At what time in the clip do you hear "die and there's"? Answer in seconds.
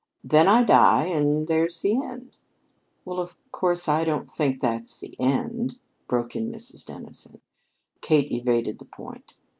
0.63-1.79